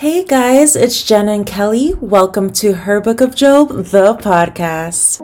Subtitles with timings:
[0.00, 1.92] Hey guys, it's Jen and Kelly.
[2.00, 5.20] Welcome to Her Book of Job, the podcast.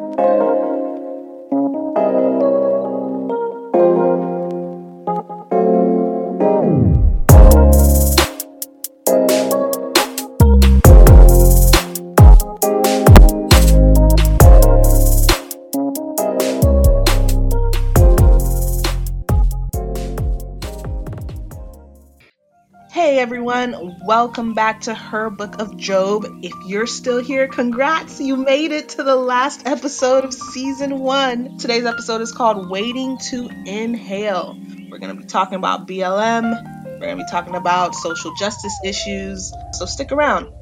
[24.07, 26.25] Welcome back to Her Book of Job.
[26.41, 31.59] If you're still here, congrats, you made it to the last episode of season one.
[31.59, 34.56] Today's episode is called Waiting to Inhale.
[34.88, 36.52] We're going to be talking about BLM,
[36.84, 40.52] we're going to be talking about social justice issues, so stick around.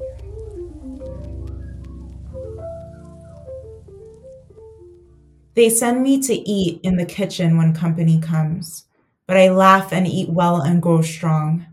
[5.53, 8.85] They send me to eat in the kitchen when company comes,
[9.27, 11.67] but I laugh and eat well and grow strong.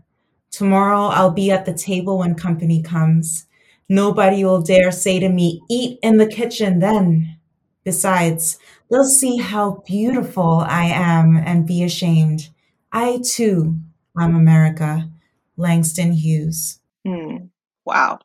[0.53, 3.47] Tomorrow I'll be at the table when company comes.
[3.89, 7.39] Nobody will dare say to me, Eat in the kitchen then.
[7.83, 12.49] Besides, they'll see how beautiful I am and be ashamed.
[12.91, 13.79] I too
[14.17, 15.09] am America.
[15.57, 16.79] Langston Hughes.
[17.05, 17.47] Hmm.
[17.83, 18.19] Wow.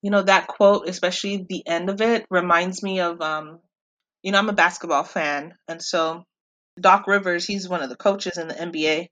[0.00, 3.60] You know, that quote, especially the end of it, reminds me of, um,
[4.22, 5.54] you know, I'm a basketball fan.
[5.68, 6.24] And so
[6.80, 9.08] Doc Rivers, he's one of the coaches in the NBA.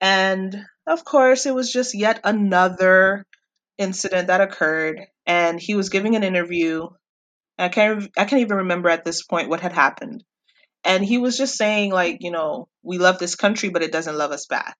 [0.00, 3.26] And of course, it was just yet another
[3.78, 5.00] incident that occurred.
[5.26, 6.88] And he was giving an interview.
[7.58, 10.24] I can't, I can't even remember at this point what had happened.
[10.84, 14.18] And he was just saying, like, you know, we love this country, but it doesn't
[14.18, 14.76] love us back.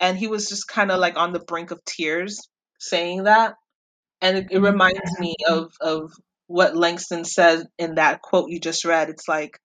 [0.00, 2.48] And he was just kind of like on the brink of tears
[2.80, 3.54] saying that.
[4.20, 4.64] And it, it mm-hmm.
[4.64, 6.10] reminds me of, of
[6.48, 9.10] what Langston said in that quote you just read.
[9.10, 9.58] It's like,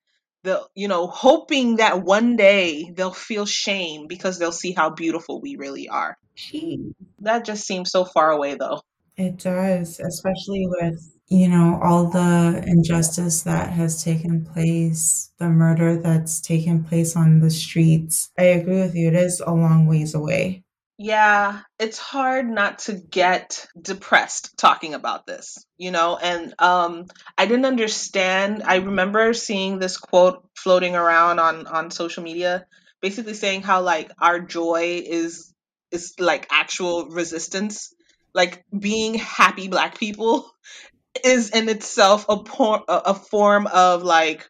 [0.45, 5.41] the you know hoping that one day they'll feel shame because they'll see how beautiful
[5.41, 6.93] we really are Gee.
[7.19, 8.81] that just seems so far away though
[9.17, 15.95] It does, especially with, you know, all the injustice that has taken place, the murder
[15.97, 18.29] that's taken place on the streets.
[18.37, 19.07] I agree with you.
[19.07, 20.64] It is a long ways away.
[20.97, 27.05] Yeah it's hard not to get depressed talking about this you know and um
[27.37, 32.65] i didn't understand i remember seeing this quote floating around on on social media
[33.01, 35.53] basically saying how like our joy is
[35.91, 37.93] is like actual resistance
[38.33, 40.49] like being happy black people
[41.25, 44.49] is in itself a por- a form of like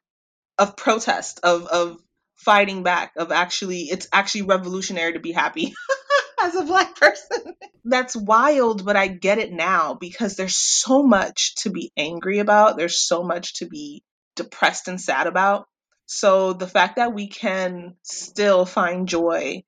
[0.57, 1.97] of protest of of
[2.37, 5.73] fighting back of actually it's actually revolutionary to be happy
[6.45, 7.55] as a black person.
[7.83, 12.77] That's wild but i get it now because there's so much to be angry about.
[12.77, 14.03] There's so much to be
[14.35, 15.67] depressed and sad about.
[16.05, 19.63] So the fact that we can still find joy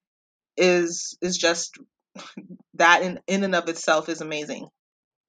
[0.56, 1.78] is is just
[2.76, 4.68] that in in and of itself is amazing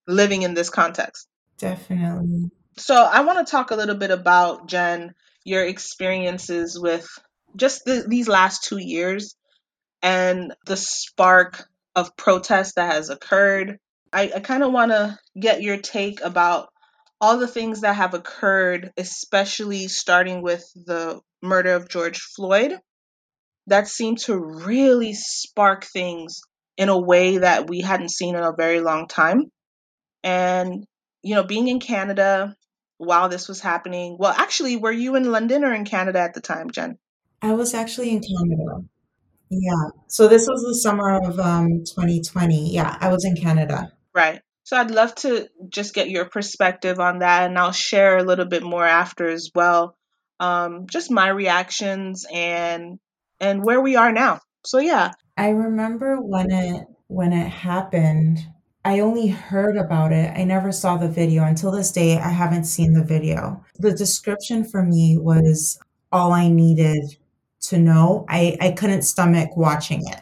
[0.07, 1.29] living in this context.
[1.59, 2.51] Definitely.
[2.77, 7.09] so I want to talk a little bit about Jen, your experiences with
[7.57, 9.35] just the, these last two years
[10.03, 13.79] and the spark of protest that has occurred.
[14.13, 16.69] I, I kind of want to get your take about
[17.21, 22.79] all the things that have occurred, especially starting with the murder of George Floyd,
[23.67, 26.41] that seemed to really spark things
[26.77, 29.51] in a way that we hadn't seen in a very long time.
[30.23, 30.87] And,
[31.23, 32.55] you know, being in Canada
[32.99, 36.41] while this was happening, well, actually, were you in London or in Canada at the
[36.41, 36.99] time, Jen?
[37.43, 38.85] I was actually in Canada.
[39.51, 39.91] Yeah.
[40.09, 42.73] So this was the summer of um 2020.
[42.73, 43.93] Yeah, I was in Canada.
[44.15, 44.41] Right.
[44.65, 48.45] So I'd love to just get your perspective on that, and I'll share a little
[48.45, 49.97] bit more after as well.
[50.41, 52.99] Um, just my reactions and
[53.41, 54.41] and where we are now.
[54.65, 55.13] So yeah.
[55.37, 58.39] I remember when it when it happened,
[58.85, 60.33] I only heard about it.
[60.37, 61.45] I never saw the video.
[61.45, 63.65] Until this day, I haven't seen the video.
[63.79, 65.79] The description for me was
[66.13, 67.17] all I needed
[67.69, 68.25] to know.
[68.29, 70.21] I, I couldn't stomach watching it.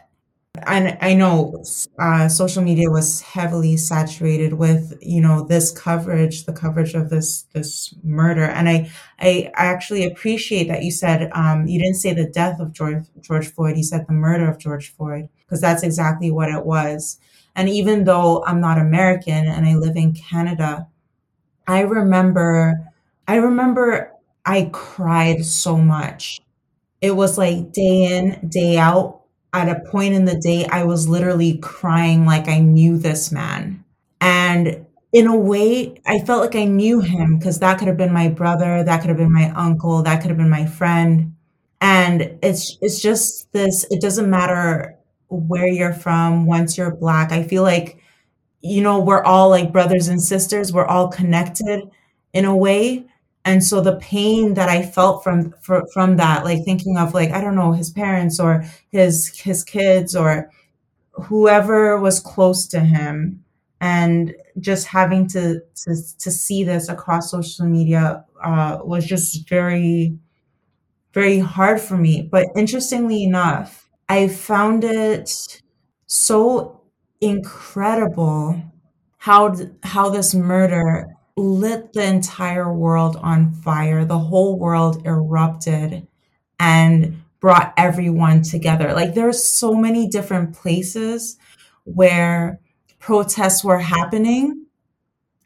[0.65, 1.63] And I know
[1.99, 7.43] uh, social media was heavily saturated with, you know, this coverage, the coverage of this
[7.53, 8.45] this murder.
[8.45, 8.89] And I
[9.19, 13.05] I, I actually appreciate that you said um, you didn't say the death of George
[13.21, 13.77] George Floyd.
[13.77, 17.19] You said the murder of George Floyd because that's exactly what it was.
[17.55, 20.87] And even though I'm not American and I live in Canada,
[21.67, 22.91] I remember
[23.27, 24.13] I remember
[24.45, 26.41] I cried so much.
[27.01, 29.21] It was like day in, day out.
[29.53, 33.83] At a point in the day, I was literally crying like I knew this man.
[34.19, 38.13] And in a way, I felt like I knew him because that could have been
[38.13, 41.33] my brother, that could have been my uncle, that could have been my friend.
[41.79, 44.97] And it's it's just this, it doesn't matter
[45.29, 47.31] where you're from, once you're black.
[47.31, 47.99] I feel like
[48.61, 51.89] you know, we're all like brothers and sisters, we're all connected
[52.33, 53.05] in a way.
[53.47, 57.31] And so the pain that I felt from fr from that, like thinking of like,
[57.31, 60.51] I don't know, his parents or his his kids or
[61.13, 63.43] whoever was close to him
[63.81, 70.17] and just having to to to see this across social media uh, was just very
[71.13, 72.21] very hard for me.
[72.31, 75.61] But interestingly enough, I found it
[76.07, 76.81] so
[77.21, 78.61] incredible
[79.17, 84.03] how how this murder lit the entire world on fire.
[84.03, 86.07] The whole world erupted
[86.59, 88.93] and brought everyone together.
[88.93, 91.37] Like there's so many different places
[91.83, 92.59] where
[92.99, 94.65] protests were happening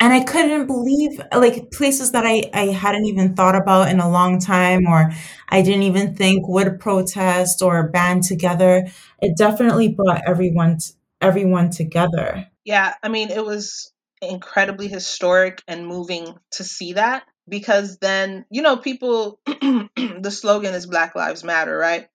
[0.01, 4.09] and I couldn't believe like places that I I hadn't even thought about in a
[4.09, 5.11] long time or
[5.49, 8.87] I didn't even think would protest or band together.
[9.21, 10.79] It definitely brought everyone
[11.21, 12.47] everyone together.
[12.65, 13.90] Yeah, I mean, it was
[14.21, 20.85] incredibly historic and moving to see that because then, you know, people, the slogan is
[20.85, 22.07] Black Lives Matter, right?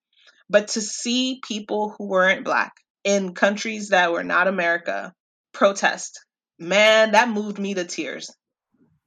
[0.49, 2.73] But to see people who weren't Black
[3.05, 5.12] in countries that were not America
[5.53, 6.25] protest,
[6.58, 8.31] man, that moved me to tears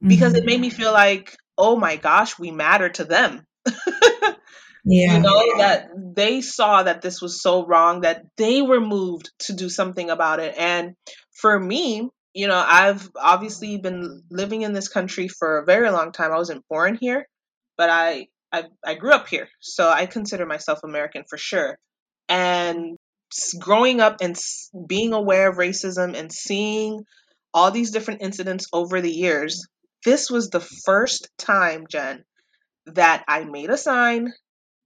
[0.02, 0.46] because it mm-hmm.
[0.46, 3.44] made me feel like, oh my gosh, we matter to them.
[4.84, 5.16] Yeah.
[5.16, 9.52] You know that they saw that this was so wrong that they were moved to
[9.52, 10.94] do something about it and
[11.32, 16.12] for me you know i've obviously been living in this country for a very long
[16.12, 17.26] time i wasn't born here
[17.76, 21.78] but i i, I grew up here so i consider myself american for sure
[22.28, 22.96] and
[23.58, 24.36] growing up and
[24.86, 27.04] being aware of racism and seeing
[27.54, 29.66] all these different incidents over the years
[30.04, 32.24] this was the first time jen
[32.86, 34.32] that i made a sign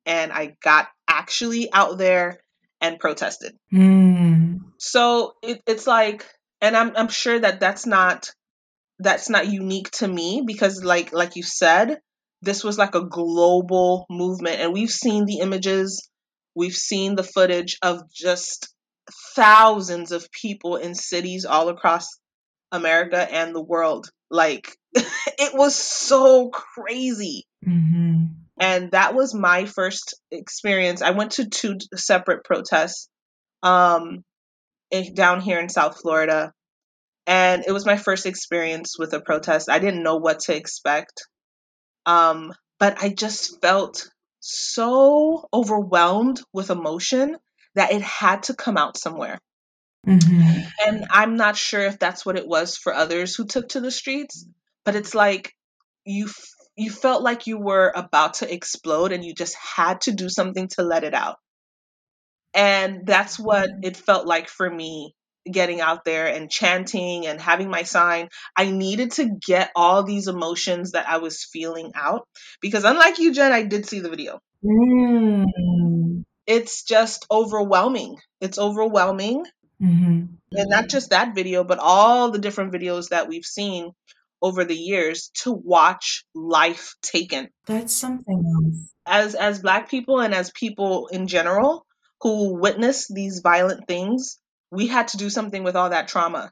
[0.07, 2.41] and I got actually out there
[2.81, 3.57] and protested.
[3.73, 4.61] Mm.
[4.79, 6.27] So it, it's like,
[6.65, 8.31] and I'm I'm sure that that's not
[8.99, 12.01] that's not unique to me because like like you said,
[12.43, 16.09] this was like a global movement, and we've seen the images,
[16.55, 18.75] we've seen the footage of just
[19.37, 22.09] thousands of people in cities all across
[22.73, 24.11] America and the world.
[24.31, 27.45] Like it was so crazy.
[27.65, 28.25] Hmm
[28.59, 31.03] and that was my first experience.
[31.03, 33.09] I went to two separate protests.
[33.63, 34.25] Um,
[35.03, 36.53] down here in South Florida,
[37.27, 39.71] and it was my first experience with a protest.
[39.71, 41.23] I didn't know what to expect,
[42.07, 44.09] um, but I just felt
[44.41, 47.37] so overwhelmed with emotion
[47.75, 49.39] that it had to come out somewhere.
[50.07, 53.81] hmm And I'm not sure if that's what it was for others who took to
[53.81, 54.47] the streets,
[54.85, 55.53] but it's like
[56.05, 60.13] you f- you felt like you were about to explode and you just had to
[60.13, 61.37] do something to let it out.
[62.55, 65.15] And that's what it felt like for me
[65.51, 68.29] getting out there and chanting and having my sign.
[68.57, 72.27] I needed to get all these emotions that I was feeling out
[72.61, 74.41] because unlike you Jen, I did see the video.
[74.65, 76.25] Mm.
[76.47, 78.17] It's just overwhelming.
[78.41, 79.45] It's overwhelming
[79.81, 80.23] hmm
[80.57, 83.91] and not just that video, but all the different videos that we've seen
[84.41, 87.49] over the years to watch life taken.
[87.67, 88.93] That's something else.
[89.07, 91.84] As as black people and as people in general
[92.25, 94.39] who witnessed these violent things,
[94.71, 96.51] we had to do something with all that trauma.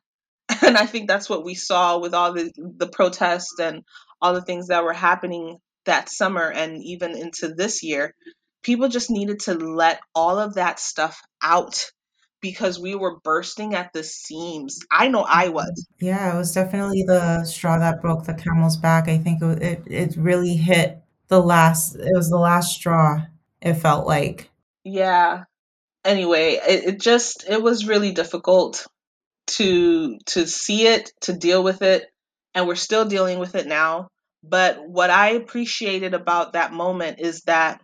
[0.64, 3.82] And I think that's what we saw with all the the protests and
[4.20, 5.56] all the things that were happening
[5.86, 8.14] that summer and even into this year.
[8.62, 11.90] People just needed to let all of that stuff out
[12.42, 14.78] because we were bursting at the seams.
[14.90, 15.86] I know I was.
[16.00, 19.08] Yeah, it was definitely the straw that broke the camel's back.
[19.08, 21.96] I think it, it it really hit the last.
[21.96, 23.24] It was the last straw.
[23.62, 24.50] It felt like.
[24.84, 25.44] Yeah.
[26.04, 28.86] Anyway, it, it just it was really difficult
[29.48, 32.06] to to see it, to deal with it,
[32.54, 34.08] and we're still dealing with it now.
[34.42, 37.80] But what I appreciated about that moment is that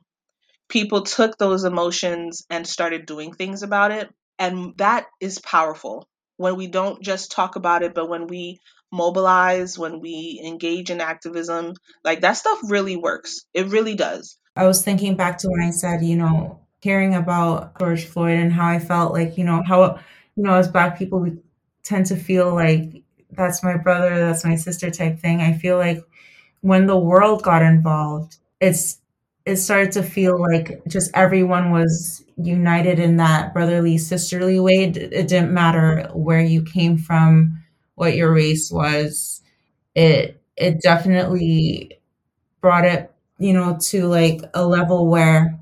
[0.68, 4.08] people took those emotions and started doing things about it.
[4.38, 8.60] And that is powerful when we don't just talk about it, but when we
[8.92, 13.44] mobilize, when we engage in activism, like that stuff really works.
[13.52, 14.38] It really does.
[14.56, 18.52] I was thinking back to when I said, you know, hearing about George Floyd and
[18.52, 19.99] how I felt like, you know, how,
[20.37, 21.37] you know, as Black people, we
[21.82, 25.40] tend to feel like that's my brother, that's my sister type thing.
[25.40, 26.00] I feel like
[26.61, 28.99] when the world got involved, it's
[29.44, 34.85] it started to feel like just everyone was united in that brotherly, sisterly way.
[34.85, 37.62] It, didn't matter where you came from,
[37.94, 39.42] what your race was.
[39.94, 42.00] It it definitely
[42.61, 45.57] brought it, you know, to like a level where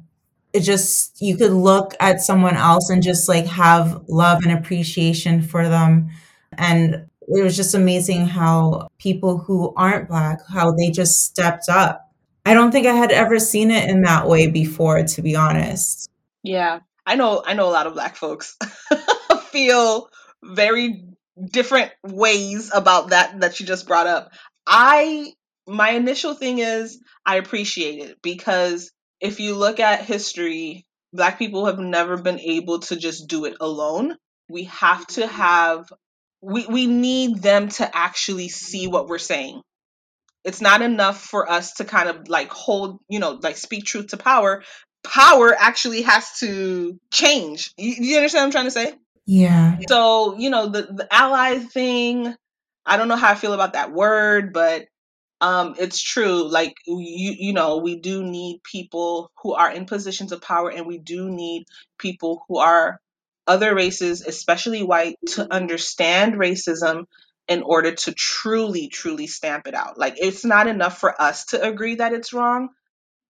[0.56, 5.42] it just you could look at someone else and just like have love and appreciation
[5.42, 6.10] for them
[6.56, 12.12] And it was just amazing how people who aren't Black, how they just stepped up.
[12.44, 16.08] I don't think I had ever seen it in that way before, to be honest.
[16.44, 17.42] Yeah, I know.
[17.44, 18.56] I know a lot of Black folks
[19.50, 20.08] feel
[20.44, 21.04] very
[21.50, 24.30] different ways about that that you just brought up.
[24.66, 25.32] I
[25.66, 31.66] my initial thing is I appreciate it because if you look at history, black people
[31.66, 34.16] have never been able to just do it alone.
[34.49, 35.87] We have to have
[36.40, 39.62] we we need them to actually see what we're saying.
[40.44, 44.08] It's not enough for us to kind of like hold, you know, like speak truth
[44.08, 44.62] to power.
[45.02, 47.73] Power actually has to change.
[47.76, 48.94] You, you understand what I'm trying to say?
[49.26, 49.78] Yeah.
[49.88, 52.32] So, you know, the, the ally thing,
[52.85, 54.87] I don't know how I feel about that word, but
[55.40, 60.32] um it's true like you you know we do need people who are in positions
[60.32, 61.66] of power and we do need
[61.98, 62.98] people who are
[63.46, 67.04] other races especially white to understand racism
[67.48, 69.96] in order to truly truly stamp it out.
[69.96, 72.70] Like it's not enough for us to agree that it's wrong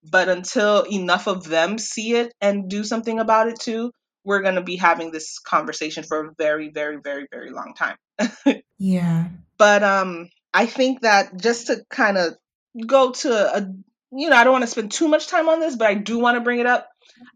[0.09, 3.91] but until enough of them see it and do something about it too
[4.25, 7.97] we're going to be having this conversation for a very very very very long time.
[8.79, 9.29] Yeah.
[9.57, 12.37] But um I think that just to kind of
[12.87, 13.69] go to a,
[14.13, 16.19] you know, I don't want to spend too much time on this, but I do
[16.19, 16.89] want to bring it up.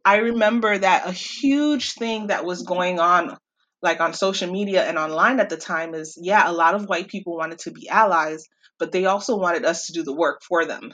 [0.05, 3.37] I remember that a huge thing that was going on,
[3.83, 7.09] like on social media and online at the time, is yeah, a lot of white
[7.09, 8.47] people wanted to be allies,
[8.79, 10.93] but they also wanted us to do the work for them.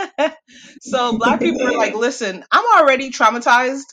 [0.80, 3.86] so black people are like, listen, I'm already traumatized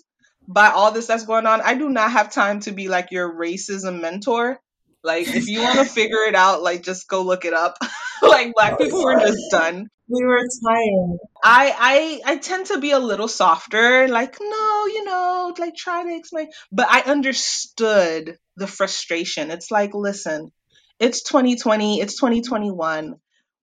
[0.47, 1.61] by all this that's going on.
[1.61, 4.59] I do not have time to be like your racism mentor.
[5.03, 7.77] Like, if you want to figure it out, like, just go look it up.
[8.21, 9.87] like, black oh, people were just done.
[10.09, 11.17] We were tired.
[11.43, 16.03] I, I I tend to be a little softer, like, no, you know, like try
[16.03, 16.49] to explain.
[16.71, 19.51] But I understood the frustration.
[19.51, 20.51] It's like, listen,
[20.99, 23.15] it's 2020, it's 2021.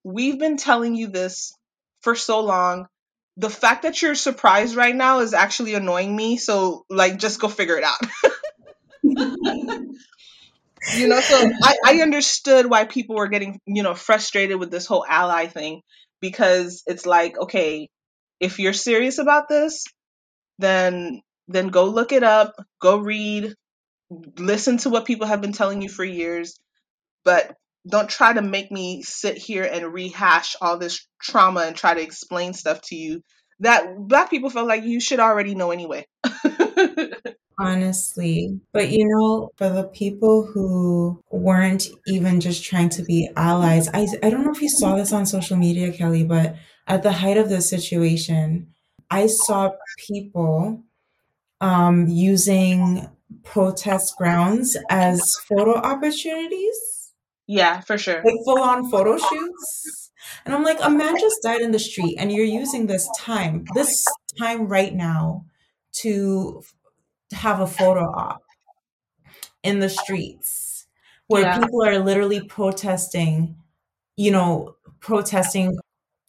[0.04, 1.52] We've been telling you this
[2.02, 2.86] for so long.
[3.38, 6.36] The fact that you're surprised right now is actually annoying me.
[6.38, 7.98] So, like, just go figure it out.
[10.94, 14.86] you know so I, I understood why people were getting you know frustrated with this
[14.86, 15.82] whole ally thing
[16.20, 17.88] because it's like okay
[18.40, 19.84] if you're serious about this
[20.58, 23.54] then then go look it up go read
[24.38, 26.58] listen to what people have been telling you for years
[27.24, 27.56] but
[27.88, 32.02] don't try to make me sit here and rehash all this trauma and try to
[32.02, 33.22] explain stuff to you
[33.60, 36.06] that black people felt like you should already know anyway
[37.58, 38.60] Honestly.
[38.72, 44.06] But you know, for the people who weren't even just trying to be allies, I,
[44.22, 47.38] I don't know if you saw this on social media, Kelly, but at the height
[47.38, 48.68] of the situation,
[49.10, 49.70] I saw
[50.06, 50.84] people
[51.60, 53.08] um, using
[53.42, 57.12] protest grounds as photo opportunities.
[57.46, 58.22] Yeah, for sure.
[58.25, 60.10] Like full on photo shoots.
[60.44, 63.64] And I'm like, a man just died in the street, and you're using this time,
[63.75, 64.04] this
[64.38, 65.44] time right now,
[66.00, 66.62] to
[67.33, 68.42] have a photo op
[69.62, 70.87] in the streets
[71.28, 71.59] where yeah.
[71.59, 73.56] people are literally protesting,
[74.16, 75.76] you know, protesting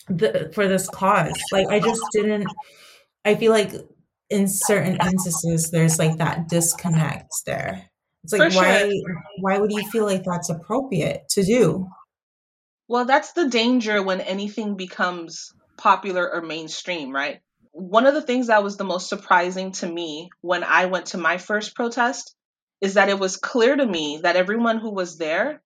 [0.08, 1.39] the, for this cause.
[1.51, 2.48] Like, I just didn't,
[3.24, 3.74] I feel like
[4.30, 7.89] in certain instances, there's like that disconnect there.
[8.24, 8.62] It's like, sure.
[8.62, 9.01] why,
[9.39, 11.88] why would you feel like that's appropriate to do?
[12.88, 17.42] Well, that's the danger when anything becomes popular or mainstream, right?
[17.77, 21.19] One of the things that was the most surprising to me when I went to
[21.19, 22.36] my first protest
[22.81, 25.62] is that it was clear to me that everyone who was there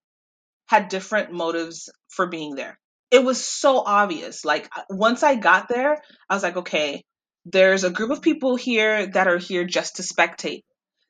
[0.66, 2.78] had different motives for being there.
[3.10, 4.44] It was so obvious.
[4.44, 7.02] Like uh, once I got there, I was like, okay,
[7.46, 10.64] there's a group of people here that are here just to spectate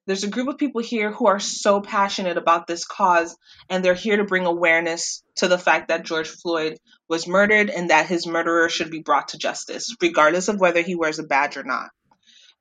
[0.07, 3.37] there's a group of people here who are so passionate about this cause
[3.69, 6.79] and they're here to bring awareness to the fact that George Floyd
[7.09, 10.97] was murdered and that his murderer should be brought to justice, regardless of whether he
[10.97, 11.91] wears a badge or not.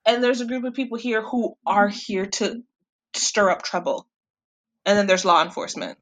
[0.06, 2.62] And there's a group of people here who are here to
[3.14, 4.06] stir up trouble.
[4.86, 5.98] And then there's law enforcement.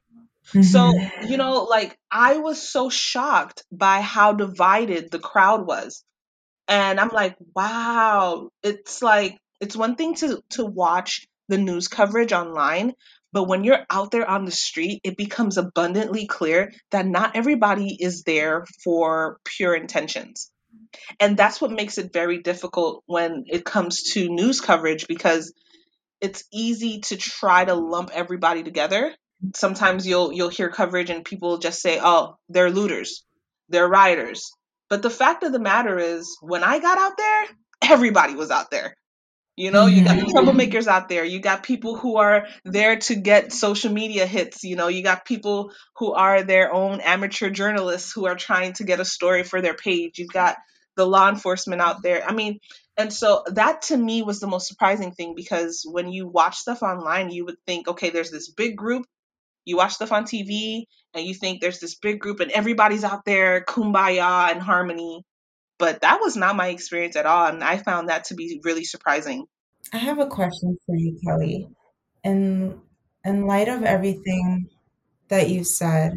[0.49, 0.61] Mm-hmm.
[0.63, 0.91] So,
[1.27, 6.03] you know, like I was so shocked by how divided the crowd was.
[6.67, 12.31] And I'm like, wow, it's like it's one thing to to watch the news coverage
[12.31, 12.93] online,
[13.33, 17.95] but when you're out there on the street, it becomes abundantly clear that not everybody
[17.99, 20.49] is there for pure intentions.
[21.19, 25.53] And that's what makes it very difficult when it comes to news coverage because
[26.21, 29.13] it's easy to try to lump everybody together.
[29.55, 33.23] Sometimes you'll you'll hear coverage and people just say, "Oh, they're looters.
[33.69, 34.51] They're rioters."
[34.89, 37.43] But the fact of the matter is, when I got out there,
[37.81, 38.95] everybody was out there
[39.61, 40.31] You know, you got Mhm.
[40.33, 41.23] troublemakers out there.
[41.23, 44.63] You got people who are there to get social media hits.
[44.63, 48.83] You know, you got people who are their own amateur journalists who are trying to
[48.83, 50.17] get a story for their page.
[50.17, 50.57] You've got
[50.95, 52.23] the law enforcement out there.
[52.27, 52.57] I mean,
[52.97, 56.81] and so that to me was the most surprising thing because when you watch stuff
[56.81, 59.05] online, you would think, okay, there's this big group.
[59.65, 63.25] You watch stuff on TV and you think there's this big group and everybody's out
[63.25, 65.23] there kumbaya and harmony.
[65.81, 67.47] But that was not my experience at all.
[67.47, 69.47] And I found that to be really surprising.
[69.91, 71.67] I have a question for you, Kelly.
[72.23, 72.79] In
[73.25, 74.69] in light of everything
[75.29, 76.13] that you've said,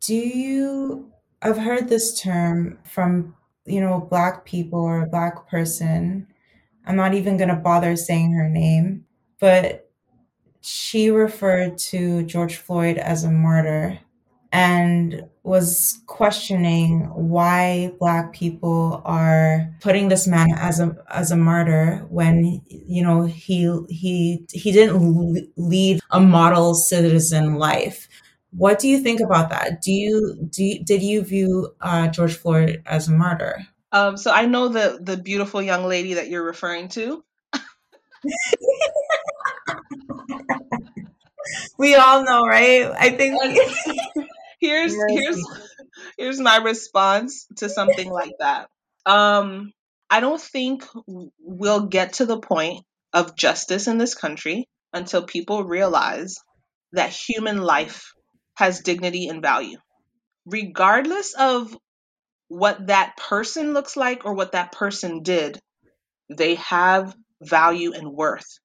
[0.00, 6.26] do you I've heard this term from, you know, black people or a black person.
[6.84, 9.04] I'm not even going to bother saying her name,
[9.38, 9.88] but
[10.62, 14.00] she referred to George Floyd as a martyr
[14.52, 22.04] and was questioning why black people are putting this man as a as a martyr
[22.08, 28.08] when you know he he he didn't lead a model citizen life.
[28.50, 29.82] What do you think about that?
[29.82, 33.66] Do you do you, did you view uh, george floyd as a martyr?
[33.92, 37.24] Um, so i know the the beautiful young lady that you're referring to.
[41.78, 42.90] We all know right?
[42.98, 43.38] I think
[44.66, 45.46] here's here's
[46.18, 48.68] here's my response to something like that.
[49.04, 49.72] Um,
[50.10, 50.84] I don't think
[51.38, 56.36] we'll get to the point of justice in this country until people realize
[56.92, 58.12] that human life
[58.54, 59.78] has dignity and value,
[60.46, 61.76] regardless of
[62.48, 65.58] what that person looks like or what that person did.
[66.28, 68.58] They have value and worth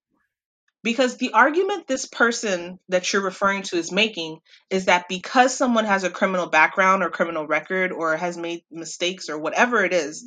[0.84, 5.86] because the argument this person that you're referring to is making is that because someone
[5.86, 10.26] has a criminal background or criminal record or has made mistakes or whatever it is,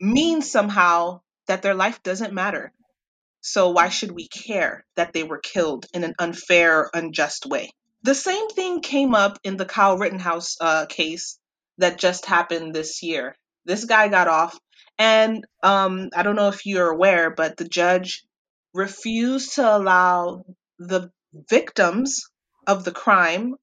[0.00, 2.72] means somehow that their life doesn't matter.
[3.40, 7.70] So why should we care that they were killed in an unfair, unjust way?
[8.02, 11.38] The same thing came up in the Kyle Rittenhouse uh, case
[11.78, 13.36] that just happened this year.
[13.64, 14.58] This guy got off,
[14.98, 18.24] and um, I don't know if you're aware, but the judge
[18.74, 20.44] refused to allow
[20.78, 21.10] the
[21.50, 22.22] victims
[22.66, 23.54] of the crime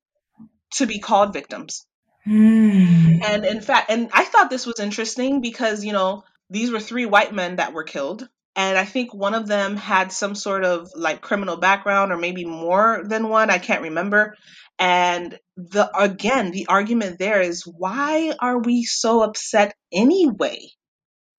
[0.75, 1.85] to be called victims.
[2.25, 3.19] Hmm.
[3.23, 7.05] And in fact, and I thought this was interesting because, you know, these were three
[7.05, 8.27] white men that were killed.
[8.55, 12.45] And I think one of them had some sort of like criminal background or maybe
[12.45, 13.49] more than one.
[13.49, 14.35] I can't remember.
[14.79, 20.59] And the again, the argument there is why are we so upset anyway?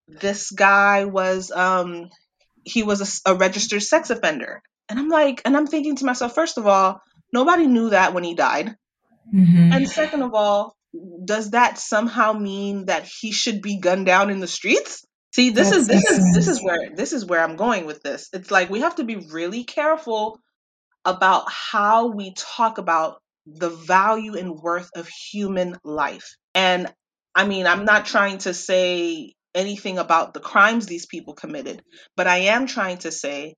[0.08, 2.10] This guy was um
[2.66, 4.62] he was a, a registered sex offender.
[4.88, 7.00] And I'm like, and I'm thinking to myself, first of all,
[7.32, 8.76] nobody knew that when he died.
[9.34, 9.74] Mhm.
[9.74, 10.76] And second of all,
[11.24, 15.04] does that somehow mean that he should be gunned down in the streets?
[15.34, 18.02] See, this is That's this is this is where this is where I'm going with
[18.02, 18.28] this.
[18.32, 20.40] It's like we have to be really careful
[21.04, 26.36] about how we talk about the value and worth of human life.
[26.54, 26.92] And
[27.34, 31.82] I mean, I'm not trying to say anything about the crimes these people committed,
[32.16, 33.54] but I am trying to say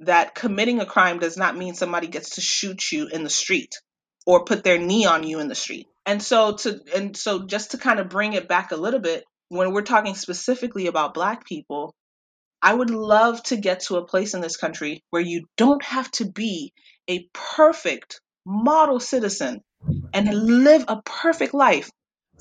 [0.00, 3.74] that committing a crime does not mean somebody gets to shoot you in the street
[4.26, 5.86] or put their knee on you in the street.
[6.06, 9.24] And so to and so just to kind of bring it back a little bit
[9.48, 11.94] when we're talking specifically about black people,
[12.62, 16.10] I would love to get to a place in this country where you don't have
[16.12, 16.72] to be
[17.08, 19.62] a perfect model citizen
[20.12, 21.90] and live a perfect life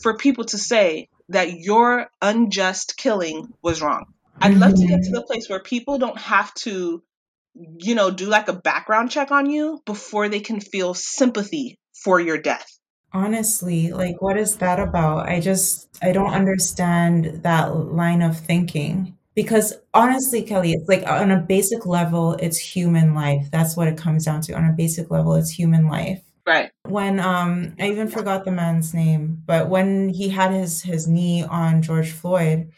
[0.02, 4.06] for people to say that your unjust killing was wrong.
[4.40, 5.26] I'd love to get to the mm.
[5.26, 7.04] place where people don't have to,
[7.54, 12.20] you know, do like a background check on you before they can feel sympathy for
[12.20, 12.68] your death.
[13.14, 15.28] Honestly, like what is that about?
[15.28, 19.18] I just I don't understand that line of thinking.
[19.34, 23.50] Because honestly, Kelly, it's like on a basic level, it's human life.
[23.52, 24.54] That's what it comes down to.
[24.54, 26.22] On a basic level, it's human life.
[26.48, 26.72] Right.
[26.88, 31.44] When um I even forgot the man's name, but when he had his his knee
[31.44, 32.72] on George Floyd,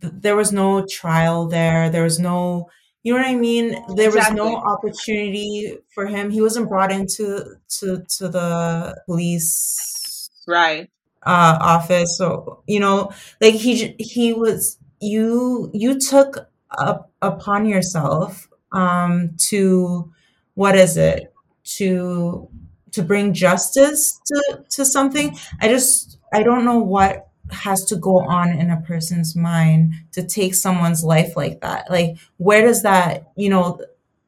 [0.00, 1.90] th- there was no trial there.
[1.90, 2.68] There was no
[3.04, 3.76] you know what I mean?
[3.96, 6.30] There was no opportunity for him.
[6.30, 10.90] He wasn't brought into to to the police Right.
[11.24, 18.48] uh office So, you know like he he was you you took up upon yourself
[18.72, 20.12] um to
[20.54, 21.32] what is it
[21.78, 22.48] to
[22.94, 28.20] to bring justice to to something i just i don't know what has to go
[28.20, 33.30] on in a person's mind to take someone's life like that like where does that
[33.36, 33.80] you know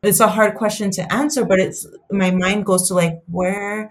[0.03, 3.91] it's a hard question to answer but it's my mind goes to like where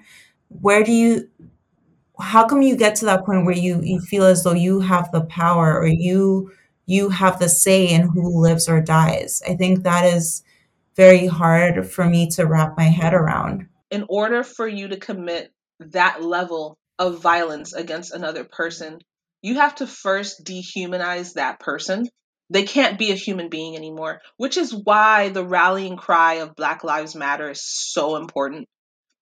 [0.62, 1.28] where do you
[2.20, 5.12] how come you get to that point where you you feel as though you have
[5.12, 6.52] the power or you
[6.86, 9.42] you have the say in who lives or dies.
[9.48, 10.44] I think that is
[10.96, 13.68] very hard for me to wrap my head around.
[13.92, 19.00] In order for you to commit that level of violence against another person,
[19.42, 22.08] you have to first dehumanize that person.
[22.50, 26.84] They can't be a human being anymore, which is why the rallying cry of Black
[26.84, 28.68] Lives Matter is so important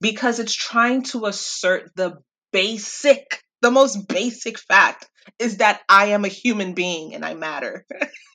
[0.01, 2.17] because it's trying to assert the
[2.51, 5.07] basic, the most basic fact
[5.39, 7.85] is that I am a human being and I matter.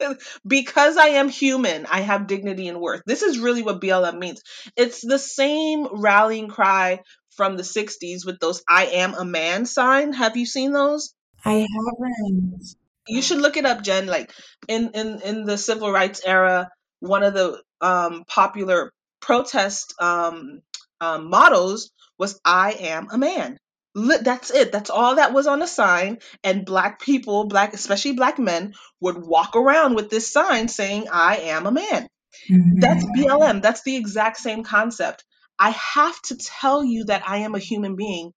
[0.47, 3.03] because I am human, I have dignity and worth.
[3.07, 4.43] This is really what BLM means.
[4.77, 7.01] It's the same rallying cry
[7.37, 10.13] from the 60s with those I am a man sign.
[10.13, 11.15] Have you seen those?
[11.45, 12.65] I haven't.
[13.07, 14.07] You should look it up, Jen.
[14.07, 14.33] Like
[14.67, 16.71] in in in the civil rights era,
[17.01, 20.61] one of the um popular protest um,
[21.01, 23.59] um mottos was I am a man
[24.07, 24.73] that's it.
[24.73, 26.19] That's all that was on the sign.
[26.45, 31.37] And black people black especially black men would walk around with this sign saying i
[31.37, 32.09] am a man.
[32.49, 32.79] Mm-hmm.
[32.79, 35.25] that's blm that's the exact same concept.
[35.59, 38.33] I have to tell you that i am a human being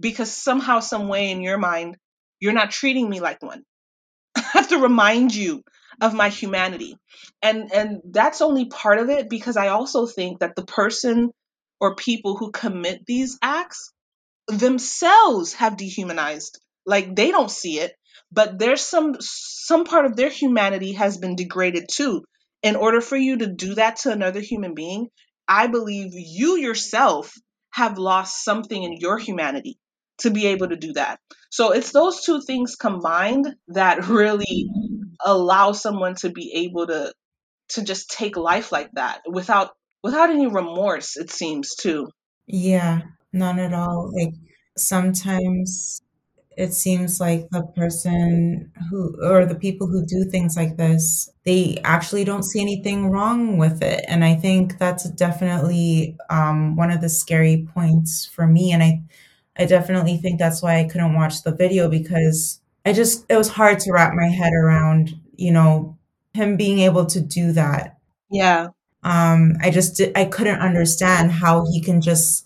[0.00, 1.96] because somehow some way in your mind
[2.40, 3.62] you're not treating me like one.
[4.36, 5.62] I have to remind you
[6.00, 6.96] of my humanity.
[7.42, 11.30] And and that's only part of it because i also think that the person
[11.80, 13.92] or people who commit these acts
[14.48, 16.60] themselves have dehumanized.
[16.84, 17.92] Like they don't see it,
[18.30, 22.24] but there's some some part of their humanity has been degraded too.
[22.62, 25.08] In order for you to do that to another human being,
[25.48, 27.32] I believe you yourself
[27.70, 29.78] have lost something in your humanity
[30.18, 31.18] to be able to do that.
[31.50, 34.68] So it's those two things combined that really
[35.24, 37.12] allow someone to be able to
[37.70, 39.70] to just take life like that without
[40.02, 42.08] without any remorse it seems too.
[42.46, 43.02] Yeah.
[43.36, 44.10] None at all.
[44.14, 44.34] Like
[44.76, 46.02] sometimes
[46.56, 51.78] it seems like the person who or the people who do things like this, they
[51.84, 54.04] actually don't see anything wrong with it.
[54.08, 58.72] And I think that's definitely um, one of the scary points for me.
[58.72, 59.02] And I
[59.58, 63.48] I definitely think that's why I couldn't watch the video because I just it was
[63.48, 65.96] hard to wrap my head around, you know,
[66.34, 67.98] him being able to do that.
[68.30, 68.68] Yeah.
[69.02, 72.45] Um, I just I couldn't understand how he can just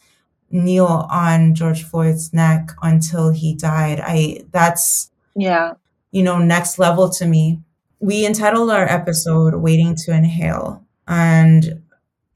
[0.50, 4.00] kneel on George Floyd's neck until he died.
[4.02, 5.74] I that's yeah,
[6.10, 7.60] you know, next level to me.
[8.00, 10.84] We entitled our episode Waiting to Inhale.
[11.06, 11.82] And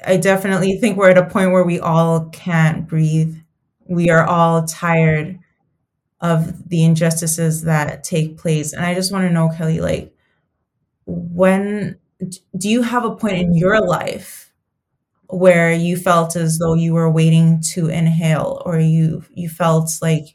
[0.06, 3.36] I definitely think we're at a point where we all can't breathe.
[3.86, 5.38] We are all tired
[6.20, 8.72] of the injustices that take place.
[8.72, 10.14] And I just want to know, Kelly, like,
[11.06, 11.96] when
[12.56, 14.43] do you have a point in your life
[15.34, 20.34] where you felt as though you were waiting to inhale or you you felt like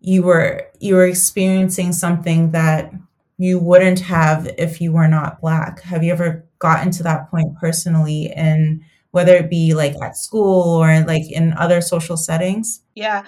[0.00, 2.92] you were you were experiencing something that
[3.38, 5.80] you wouldn't have if you were not black.
[5.82, 10.62] Have you ever gotten to that point personally and whether it be like at school
[10.62, 12.82] or like in other social settings?
[12.94, 13.24] Yeah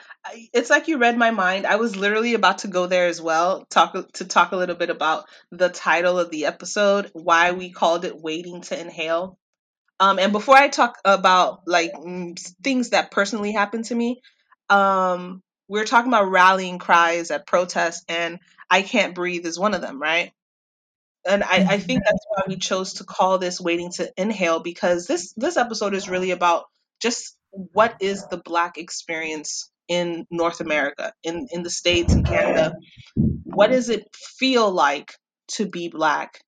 [0.52, 1.66] it's like you read my mind.
[1.66, 4.90] I was literally about to go there as well talk to talk a little bit
[4.90, 9.38] about the title of the episode why we called it waiting to inhale
[9.98, 14.20] um, and before I talk about like mm, things that personally happened to me,
[14.68, 18.38] um, we are talking about rallying cries at protests, and
[18.70, 20.32] I can't breathe is one of them, right?
[21.26, 25.06] And I, I think that's why we chose to call this "Waiting to Inhale" because
[25.06, 26.64] this this episode is really about
[27.00, 32.74] just what is the Black experience in North America, in in the states, in Canada.
[33.44, 35.14] What does it feel like
[35.52, 36.40] to be Black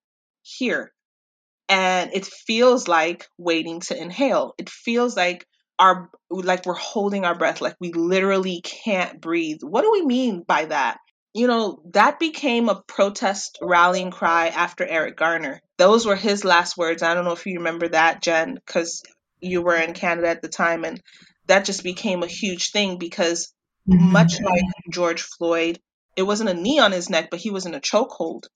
[0.43, 0.93] here?
[1.69, 4.55] And it feels like waiting to inhale.
[4.59, 5.47] It feels like
[5.79, 9.59] our like we're holding our breath, like we literally can't breathe.
[9.63, 10.99] What do we mean by that?
[11.35, 15.61] You know, that became a protest rallying cry after Eric Garner.
[15.77, 17.03] Those were his last words.
[17.03, 19.03] I don't know if you remember that, Jen, because
[19.41, 21.01] you were in Canada at the time, and
[21.47, 23.53] that just became a huge thing because
[23.89, 24.11] mm-hmm.
[24.11, 25.79] much like George Floyd,
[26.17, 28.47] it wasn't a knee on his neck, but he was in a chokehold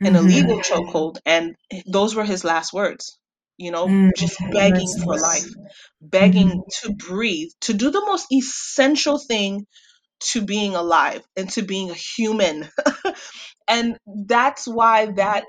[0.00, 0.16] an mm-hmm.
[0.16, 1.54] illegal chokehold, and
[1.86, 3.18] those were his last words.
[3.56, 4.10] You know, mm-hmm.
[4.16, 5.48] just begging for life,
[6.00, 6.88] begging mm-hmm.
[6.88, 9.66] to breathe, to do the most essential thing
[10.20, 12.68] to being alive and to being a human.
[13.68, 15.44] and that's why that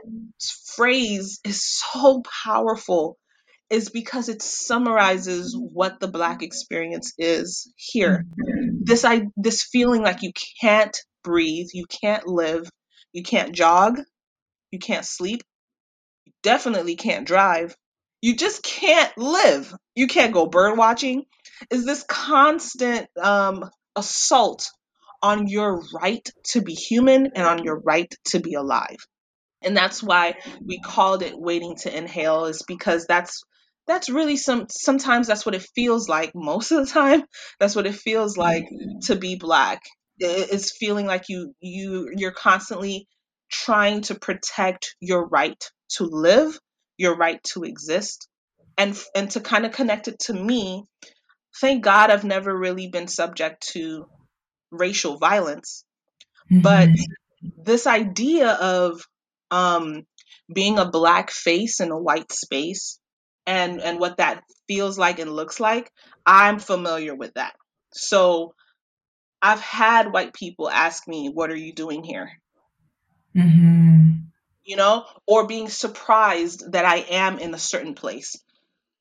[0.76, 3.18] phrase is so powerful
[3.70, 8.26] is because it summarizes what the black experience is here.
[8.26, 8.80] Mm-hmm.
[8.84, 12.70] This I this feeling like you can't breathe, you can't live,
[13.14, 14.02] you can't jog,
[14.72, 15.44] you can't sleep.
[16.26, 17.76] You definitely can't drive.
[18.22, 19.74] You just can't live.
[19.96, 21.26] You can't go bird watching.
[21.70, 24.70] Is this constant um, assault
[25.24, 28.98] on your right to be human and on your right to be alive?
[29.62, 33.44] And that's why we called it waiting to inhale is because that's
[33.88, 37.24] that's really some sometimes that's what it feels like most of the time
[37.60, 38.68] that's what it feels like
[39.04, 39.82] to be black
[40.20, 43.08] it's feeling like you you you're constantly
[43.52, 46.58] trying to protect your right to live
[46.98, 48.28] your right to exist
[48.78, 50.84] and and to kind of connect it to me
[51.60, 54.06] thank god i've never really been subject to
[54.72, 55.84] racial violence.
[56.52, 56.62] Mm-hmm.
[56.62, 56.90] but
[57.58, 59.02] this idea of
[59.52, 60.04] um
[60.54, 63.00] being a black face in a white space
[63.46, 65.92] and and what that feels like and looks like
[66.26, 67.54] i'm familiar with that.
[67.94, 68.54] So
[69.42, 72.32] i've had white people ask me what are you doing here
[73.36, 74.12] mm-hmm.
[74.64, 78.36] you know or being surprised that i am in a certain place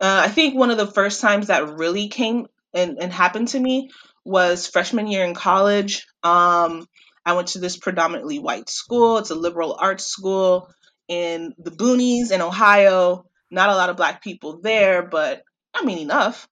[0.00, 3.58] uh, i think one of the first times that really came and, and happened to
[3.58, 3.90] me
[4.24, 6.86] was freshman year in college um,
[7.24, 10.68] i went to this predominantly white school it's a liberal arts school
[11.08, 15.42] in the boonies in ohio not a lot of black people there, but
[15.74, 16.48] I mean enough.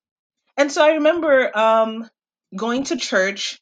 [0.57, 2.09] And so I remember um,
[2.55, 3.61] going to church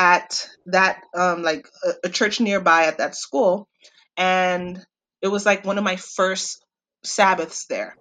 [0.00, 3.68] at that um, like a, a church nearby at that school,
[4.16, 4.82] and
[5.20, 6.64] it was like one of my first
[7.04, 7.94] Sabbaths there.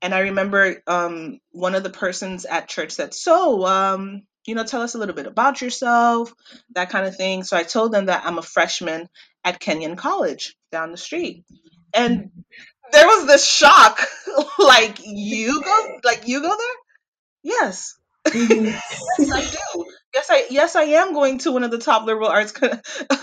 [0.00, 4.62] And I remember um, one of the persons at church said, "So, um, you know,
[4.62, 6.32] tell us a little bit about yourself,
[6.76, 9.08] that kind of thing." So I told them that I'm a freshman
[9.44, 11.42] at Kenyon College down the street,
[11.92, 12.30] and
[12.92, 13.98] there was this shock
[14.60, 16.76] like you go like you go there
[17.42, 18.64] yes mm-hmm.
[19.18, 22.28] yes i do yes i yes i am going to one of the top liberal
[22.28, 22.78] arts co-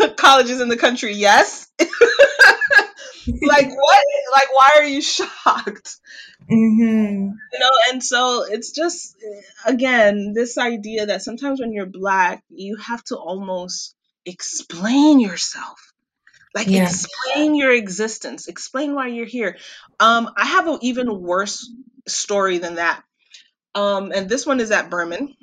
[0.18, 5.98] colleges in the country yes like what like why are you shocked
[6.50, 7.30] mm-hmm.
[7.54, 9.16] you know and so it's just
[9.66, 13.96] again this idea that sometimes when you're black you have to almost
[14.26, 15.94] explain yourself
[16.56, 16.84] like yeah.
[16.84, 19.58] explain your existence, explain why you're here.
[20.00, 21.70] Um, I have an even worse
[22.08, 23.04] story than that.
[23.76, 25.36] Um, and this one is at Burman.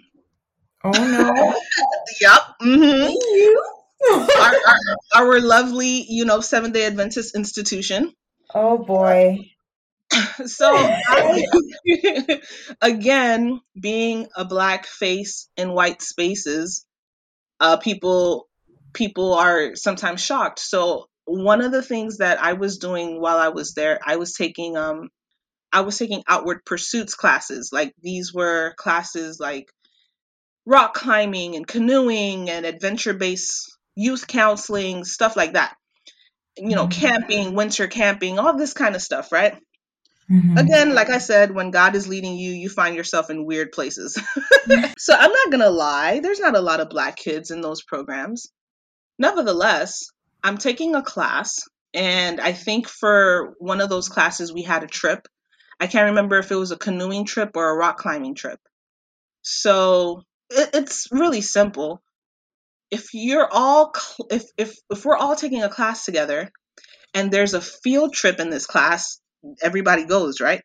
[0.84, 1.54] Oh no.
[2.20, 2.40] yep.
[2.60, 3.10] Mm-hmm.
[3.12, 3.64] You.
[4.10, 8.12] our, our, our lovely, you know, Seventh Day Adventist institution.
[8.54, 9.52] Oh boy.
[10.46, 11.44] so I,
[12.82, 16.84] again, being a black face in white spaces,
[17.60, 18.48] uh, people
[18.92, 20.58] people are sometimes shocked.
[20.58, 24.34] So one of the things that I was doing while I was there, I was
[24.34, 25.08] taking um
[25.72, 27.70] I was taking outward pursuits classes.
[27.72, 29.72] Like these were classes like
[30.66, 35.76] rock climbing and canoeing and adventure based youth counseling, stuff like that.
[36.56, 37.00] You know, mm-hmm.
[37.00, 39.56] camping, winter camping, all this kind of stuff, right?
[40.30, 40.56] Mm-hmm.
[40.56, 44.14] Again, like I said, when God is leading you, you find yourself in weird places.
[44.98, 47.82] so I'm not going to lie, there's not a lot of black kids in those
[47.82, 48.50] programs.
[49.18, 50.06] Nevertheless,
[50.42, 51.60] I'm taking a class,
[51.94, 55.26] and I think for one of those classes, we had a trip.
[55.80, 58.60] I can't remember if it was a canoeing trip or a rock climbing trip.
[59.42, 62.02] So it, it's really simple.
[62.90, 66.50] If you're all, cl- if, if, if we're all taking a class together
[67.14, 69.20] and there's a field trip in this class,
[69.62, 70.62] everybody goes, right?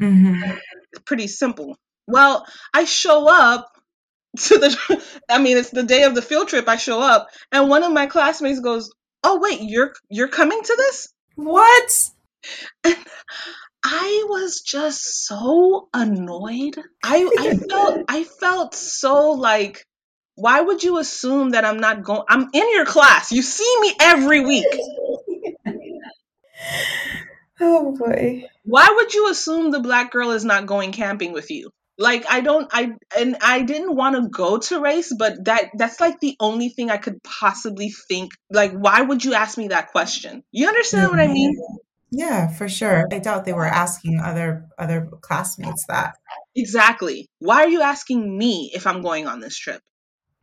[0.00, 0.56] Mm-hmm.
[0.92, 1.76] It's pretty simple.
[2.06, 3.68] Well, I show up
[4.38, 7.68] to the I mean it's the day of the field trip I show up and
[7.68, 8.90] one of my classmates goes,
[9.22, 12.10] "Oh wait, you're you're coming to this?" What?
[12.84, 12.96] And
[13.84, 16.78] I was just so annoyed.
[17.02, 19.86] I I felt I felt so like
[20.34, 23.32] why would you assume that I'm not going I'm in your class.
[23.32, 24.66] You see me every week.
[27.60, 28.44] oh boy.
[28.64, 31.70] Why would you assume the black girl is not going camping with you?
[31.98, 36.00] like i don't i and i didn't want to go to race but that that's
[36.00, 39.92] like the only thing i could possibly think like why would you ask me that
[39.92, 41.18] question you understand mm-hmm.
[41.18, 41.54] what i mean
[42.12, 46.14] yeah for sure i doubt they were asking other other classmates that
[46.54, 49.80] exactly why are you asking me if i'm going on this trip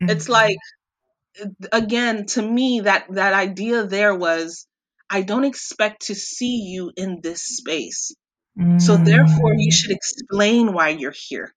[0.02, 0.10] mm-hmm.
[0.10, 0.58] it's like
[1.72, 4.66] again to me that that idea there was
[5.08, 8.12] i don't expect to see you in this space
[8.78, 9.96] so therefore, you should mm.
[9.96, 11.54] explain why you're here.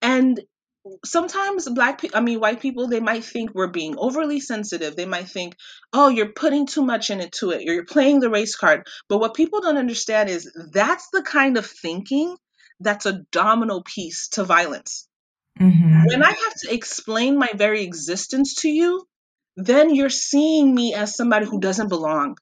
[0.00, 0.40] And
[1.04, 4.96] sometimes black people, I mean, white people, they might think we're being overly sensitive.
[4.96, 5.56] They might think,
[5.92, 7.62] oh, you're putting too much into it.
[7.62, 8.86] You're playing the race card.
[9.08, 12.36] But what people don't understand is that's the kind of thinking
[12.80, 15.08] that's a domino piece to violence.
[15.60, 16.04] Mm-hmm.
[16.06, 19.06] When I have to explain my very existence to you,
[19.56, 22.36] then you're seeing me as somebody who doesn't belong.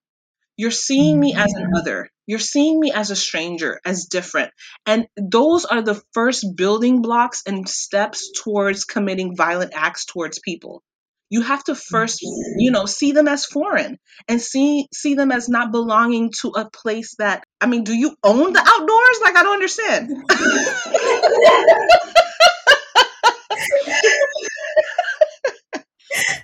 [0.57, 1.67] You're seeing me as mm-hmm.
[1.67, 2.11] another.
[2.27, 4.53] You're seeing me as a stranger, as different.
[4.87, 10.83] And those are the first building blocks and steps towards committing violent acts towards people.
[11.31, 15.49] You have to first, you know, see them as foreign and see see them as
[15.49, 19.21] not belonging to a place that I mean, do you own the outdoors?
[19.23, 20.11] Like I don't understand.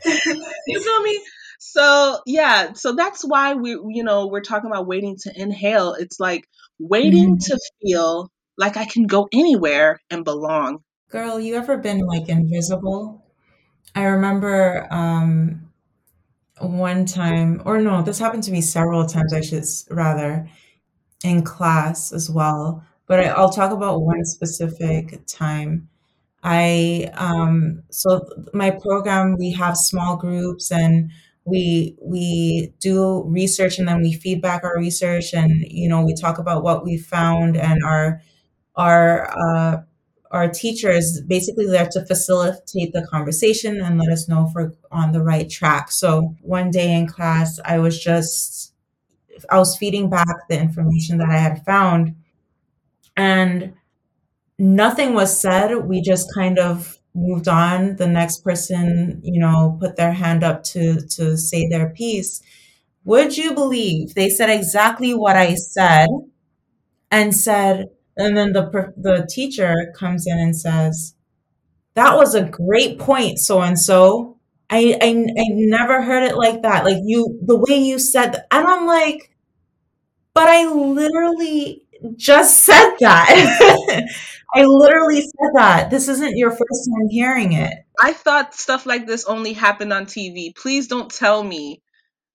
[0.67, 1.21] you feel me?
[1.61, 5.95] So yeah, so that's why we you know, we're talking about waiting to inhale.
[5.95, 6.49] It's like
[6.81, 7.45] waiting Mhm.
[7.47, 10.83] to feel like I can go anywhere and belong.
[11.11, 13.23] Girl, you ever been like invisible?
[13.95, 15.71] I remember um
[16.61, 20.49] one time, or no, this happened to me several times, I should rather,
[21.25, 22.85] in class as well.
[23.07, 25.89] But I, I'll talk about one specific time.
[26.43, 31.11] I um so my program we have small groups and
[31.51, 36.39] we we do research and then we feedback our research and you know we talk
[36.39, 38.23] about what we found and our
[38.77, 39.83] our uh
[40.31, 45.13] our teachers basically there to facilitate the conversation and let us know if we're on
[45.13, 45.91] the right track.
[45.91, 48.73] So one day in class I was just
[49.51, 52.17] I was feeding back the information that I had found
[53.17, 53.75] and
[54.59, 55.77] nothing was said.
[55.89, 57.97] We just kind of moved on.
[57.97, 62.43] The next person, you know, put their hand up to to say their piece.
[63.05, 66.09] Would you believe they said exactly what I said
[67.11, 71.15] and said, and then the the teacher comes in and says,
[71.95, 74.39] "That was a great point, so and so."
[74.71, 76.85] I, I I never heard it like that.
[76.85, 78.47] Like you, the way you said, that.
[78.53, 79.31] and I'm like,
[80.35, 81.83] but I literally
[82.17, 84.07] just said that.
[84.55, 85.91] I literally said that.
[85.91, 87.73] This isn't your first time hearing it.
[88.01, 90.55] I thought stuff like this only happened on TV.
[90.55, 91.83] Please don't tell me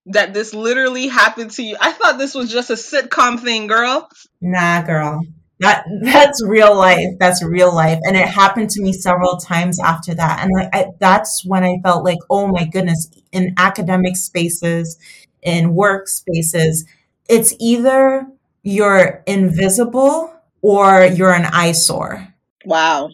[0.06, 1.76] that this literally happened to you.
[1.80, 4.08] I thought this was just a sitcom thing, girl.
[4.40, 5.20] Nah, girl.
[5.60, 7.16] That that's real life.
[7.18, 10.40] That's real life, and it happened to me several times after that.
[10.42, 14.98] And like I, that's when I felt like, oh my goodness, in academic spaces,
[15.42, 16.84] in work spaces,
[17.26, 18.26] it's either
[18.66, 22.34] you're invisible or you're an eyesore.
[22.64, 23.10] Wow.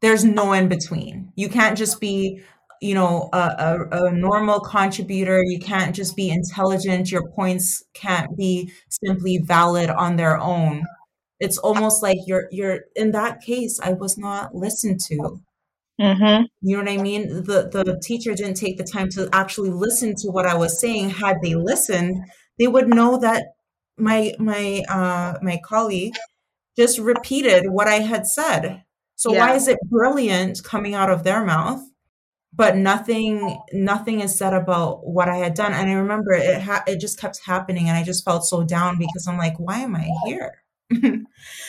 [0.00, 1.32] There's no in between.
[1.34, 2.40] You can't just be,
[2.80, 3.36] you know, a,
[3.90, 5.42] a, a normal contributor.
[5.42, 7.10] You can't just be intelligent.
[7.10, 10.84] Your points can't be simply valid on their own.
[11.40, 15.40] It's almost like you're you're in that case, I was not listened to.
[16.00, 16.44] Mm-hmm.
[16.60, 17.28] You know what I mean?
[17.42, 21.10] The the teacher didn't take the time to actually listen to what I was saying.
[21.10, 22.24] Had they listened,
[22.60, 23.46] they would know that
[23.98, 26.14] my my uh my colleague
[26.76, 28.84] just repeated what I had said.
[29.16, 31.82] So why is it brilliant coming out of their mouth,
[32.52, 35.72] but nothing nothing is said about what I had done?
[35.72, 38.98] And I remember it ha- it just kept happening, and I just felt so down
[38.98, 40.62] because I'm like, why am I here?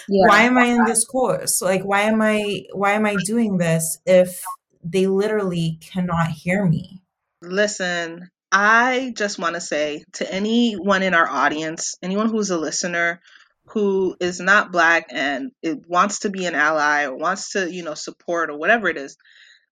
[0.09, 0.27] Yeah.
[0.27, 1.61] why am I in this course?
[1.61, 4.43] Like, why am I why am I doing this if
[4.83, 7.01] they literally cannot hear me?
[7.41, 13.21] Listen, I just want to say to anyone in our audience, anyone who's a listener
[13.69, 17.83] who is not black and it wants to be an ally or wants to, you
[17.83, 19.17] know, support or whatever it is,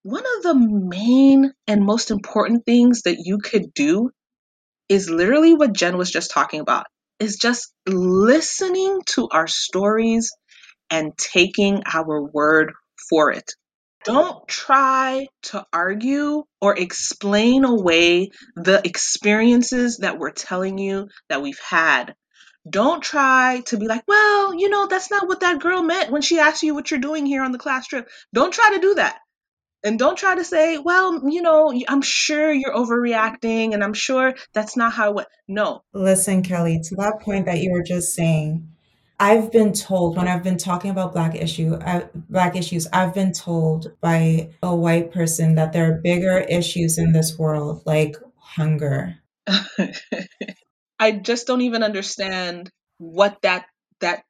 [0.03, 4.11] one of the main and most important things that you could do
[4.89, 6.87] is literally what Jen was just talking about.
[7.19, 10.31] Is just listening to our stories
[10.91, 12.73] and taking our word
[13.09, 13.51] for it.
[14.03, 21.59] Don't try to argue or explain away the experiences that we're telling you that we've
[21.59, 22.15] had.
[22.69, 26.21] Don't try to be like, well, you know, that's not what that girl meant when
[26.21, 28.07] she asked you what you're doing here on the class trip.
[28.33, 29.19] Don't try to do that.
[29.83, 34.35] And don't try to say, well, you know, I'm sure you're overreacting and I'm sure
[34.53, 35.27] that's not how it went.
[35.47, 35.83] No.
[35.91, 38.67] Listen, Kelly, to that point that you were just saying,
[39.21, 43.33] I've been told when I've been talking about black issue, uh, black issues, I've been
[43.33, 49.17] told by a white person that there are bigger issues in this world, like hunger.
[50.99, 53.67] I just don't even understand what that
[53.99, 54.23] that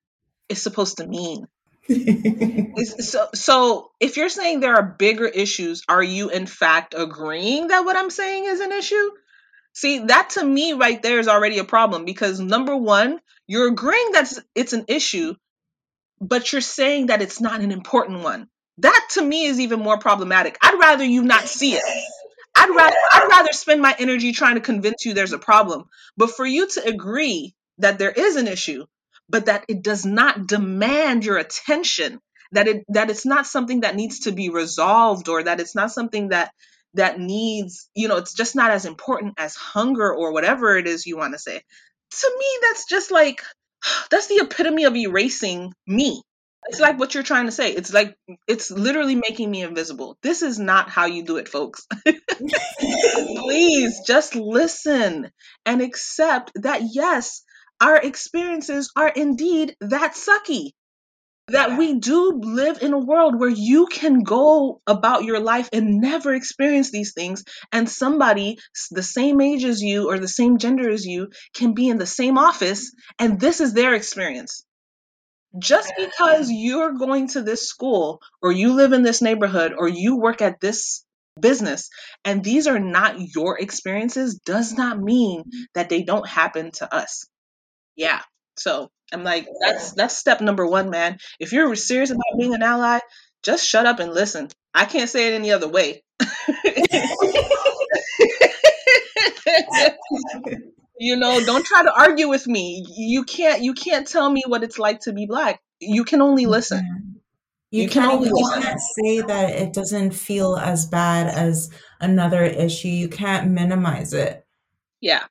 [0.50, 1.48] is supposed to mean.
[3.00, 7.86] So, so if you're saying there are bigger issues, are you in fact agreeing that
[7.86, 9.12] what I'm saying is an issue?
[9.74, 14.12] See, that to me right there is already a problem because number one, you're agreeing
[14.14, 15.36] that it's an issue,
[16.20, 18.48] but you're saying that it's not an important one.
[18.80, 20.58] That to me is even more problematic.
[20.62, 21.84] I'd rather you not see it.
[22.56, 25.86] I'd rather I'd rather spend my energy trying to convince you there's a problem.
[26.18, 28.86] But for you to agree that there is an issue,
[29.30, 32.20] but that it does not demand your attention,
[32.52, 35.92] that it that it's not something that needs to be resolved or that it's not
[35.92, 36.52] something that
[36.94, 41.06] that needs, you know, it's just not as important as hunger or whatever it is
[41.06, 41.62] you want to say.
[42.12, 43.42] To me that's just like
[44.10, 46.22] that's the epitome of erasing me.
[46.68, 47.72] it's like what you're trying to say.
[47.72, 48.16] It's like
[48.48, 50.18] it's literally making me invisible.
[50.22, 51.88] This is not how you do it, folks.
[52.80, 55.32] Please just listen
[55.66, 57.44] and accept that yes,
[57.82, 60.72] our experiences are indeed that sucky.
[61.48, 66.00] That we do live in a world where you can go about your life and
[66.00, 68.58] never experience these things, and somebody
[68.90, 72.06] the same age as you or the same gender as you can be in the
[72.06, 74.64] same office, and this is their experience.
[75.60, 80.16] Just because you're going to this school, or you live in this neighborhood, or you
[80.18, 81.04] work at this
[81.40, 81.90] business,
[82.24, 85.44] and these are not your experiences, does not mean
[85.76, 87.26] that they don't happen to us.
[87.98, 88.22] Yeah.
[88.62, 91.18] So I'm like, that's that's step number one, man.
[91.40, 93.00] If you're serious about being an ally,
[93.44, 94.50] just shut up and listen.
[94.74, 96.04] I can't say it any other way.
[101.00, 102.86] you know, don't try to argue with me.
[102.96, 105.60] You can't you can't tell me what it's like to be black.
[105.80, 107.22] You can only listen.
[107.72, 112.44] You, you can only you can't say that it doesn't feel as bad as another
[112.44, 112.90] issue.
[112.90, 114.46] You can't minimize it.
[115.00, 115.24] Yeah,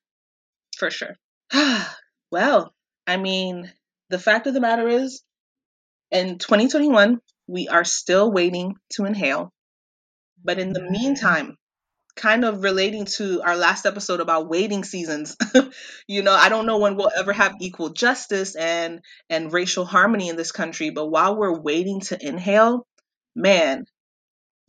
[0.77, 1.17] for sure.
[2.33, 2.75] well,
[3.07, 3.71] I mean,
[4.09, 5.23] the fact of the matter is,
[6.11, 9.53] in 2021, we are still waiting to inhale.
[10.43, 11.57] But in the meantime,
[12.17, 15.37] kind of relating to our last episode about waiting seasons,
[16.07, 20.29] you know, I don't know when we'll ever have equal justice and and racial harmony
[20.29, 22.87] in this country, but while we're waiting to inhale,
[23.35, 23.85] man,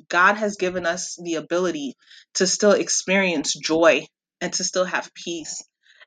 [0.09, 1.95] God has given us the ability
[2.35, 4.05] to still experience joy
[4.39, 5.63] and to still have peace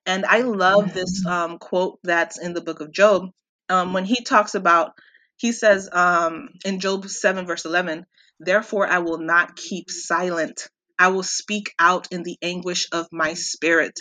[0.06, 3.30] and I love this um, quote that's in the book of Job
[3.68, 4.92] um, when he talks about,
[5.36, 8.06] he says um, in Job 7, verse 11,
[8.40, 10.68] Therefore I will not keep silent.
[10.98, 13.98] I will speak out in the anguish of my spirit.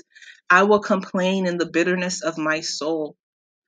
[0.49, 3.16] I will complain in the bitterness of my soul.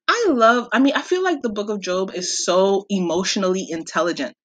[0.08, 4.36] I love, I mean, I feel like the book of Job is so emotionally intelligent.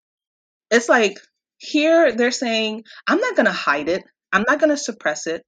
[0.71, 1.19] It's like
[1.59, 5.43] here they're saying, I'm not going to hide it, I'm not going to suppress it.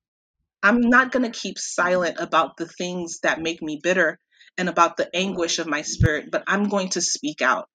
[0.62, 4.18] I'm not going to keep silent about the things that make me bitter
[4.56, 7.68] and about the anguish of my spirit, but I'm going to speak out.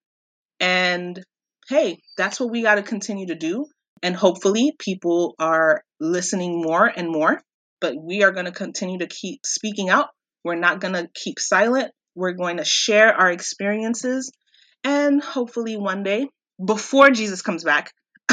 [0.60, 1.22] And
[1.68, 3.66] hey, that's what we got to continue to do.
[4.02, 7.40] And hopefully, people are listening more and more,
[7.80, 10.08] but we are going to continue to keep speaking out.
[10.44, 11.92] We're not going to keep silent.
[12.14, 14.32] We're going to share our experiences.
[14.84, 16.28] And hopefully, one day,
[16.64, 17.92] before Jesus comes back,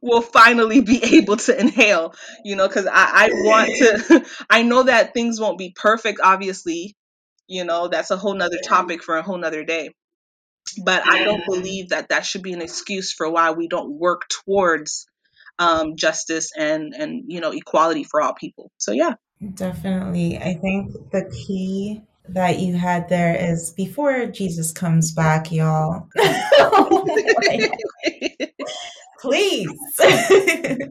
[0.00, 2.14] will finally be able to inhale,
[2.44, 6.96] you know, because I, I want to, I know that things won't be perfect, obviously,
[7.46, 9.90] you know, that's a whole nother topic for a whole nother day.
[10.82, 14.22] But I don't believe that that should be an excuse for why we don't work
[14.28, 15.06] towards
[15.58, 18.70] um, justice and, and, you know, equality for all people.
[18.78, 19.14] So, yeah.
[19.54, 20.38] Definitely.
[20.38, 26.08] I think the key that you had there is before Jesus comes back, y'all.
[26.18, 27.04] oh
[29.22, 29.70] please.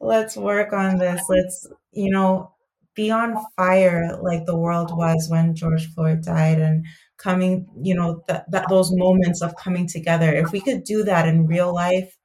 [0.00, 1.22] Let's work on this.
[1.28, 2.52] Let's you know
[2.94, 6.82] be on fire like the world was when george floyd died and
[7.18, 10.32] coming you know that, those moments of coming together.
[10.32, 12.16] If we could do that in real life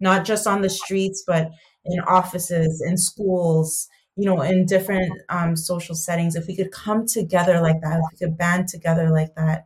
[0.00, 1.50] not just on the streets but
[1.84, 7.06] in offices in schools you know in different um, social settings if we could come
[7.06, 9.64] together like that if we could band together like that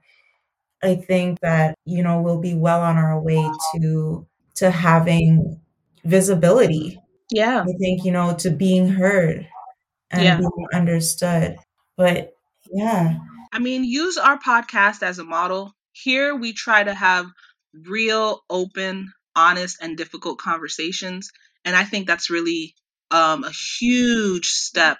[0.82, 3.44] i think that you know we'll be well on our way
[3.74, 4.26] to
[4.62, 5.60] to having
[6.04, 7.00] visibility.
[7.32, 7.62] Yeah.
[7.62, 9.48] I think, you know, to being heard
[10.08, 10.36] and yeah.
[10.36, 11.56] being understood.
[11.96, 12.32] But
[12.70, 13.18] yeah.
[13.52, 15.72] I mean, use our podcast as a model.
[15.90, 17.26] Here we try to have
[17.74, 21.30] real, open, honest, and difficult conversations.
[21.64, 22.74] And I think that's really
[23.10, 24.98] um, a huge step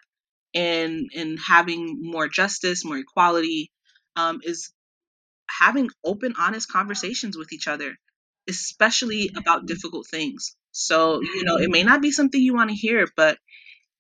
[0.53, 3.71] in in having more justice, more equality,
[4.17, 4.73] um, is
[5.49, 7.95] having open, honest conversations with each other
[8.49, 10.57] especially about difficult things.
[10.73, 13.39] So, you know, it may not be something you want to hear, but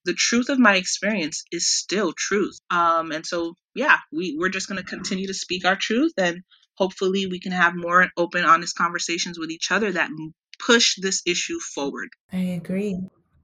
[0.04, 2.58] the truth of my experience is still truth.
[2.70, 6.42] Um, and so, yeah, we, we're just going to continue to speak our truth and
[6.74, 10.10] hopefully we can have more open, honest conversations with each other that
[10.58, 12.08] push this issue forward.
[12.32, 12.98] I agree.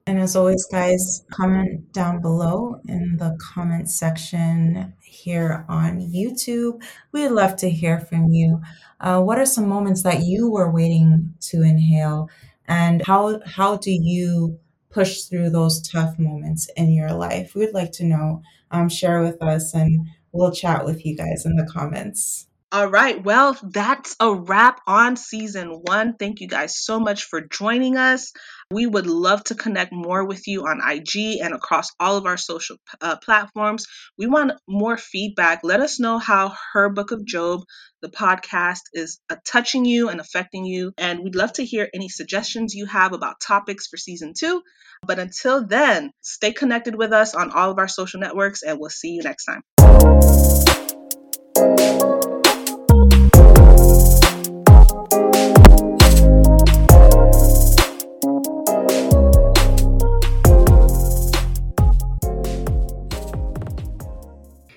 [0.09, 6.81] And as always, guys, comment down below in the comment section here on YouTube.
[7.11, 8.59] We'd love to hear from you.
[8.99, 12.27] Uh, what are some moments that you were waiting to inhale,
[12.67, 17.53] and how how do you push through those tough moments in your life?
[17.53, 18.41] We'd like to know.
[18.71, 22.48] Um, share with us, and we'll chat with you guys in the comments.
[22.71, 23.23] All right.
[23.23, 26.13] Well, that's a wrap on season one.
[26.19, 28.31] Thank you guys so much for joining us.
[28.69, 32.37] We would love to connect more with you on IG and across all of our
[32.37, 33.87] social uh, platforms.
[34.19, 35.61] We want more feedback.
[35.63, 37.61] Let us know how her book of Job,
[38.03, 40.93] the podcast, is uh, touching you and affecting you.
[40.95, 44.61] And we'd love to hear any suggestions you have about topics for season two.
[45.01, 48.91] But until then, stay connected with us on all of our social networks, and we'll
[48.91, 49.63] see you next time.